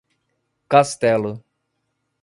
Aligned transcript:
Castelo 0.67 1.45